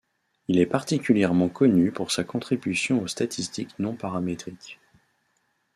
[0.47, 4.79] Il est particulièrement connu pour sa contribution aux statistiques non paramétriques.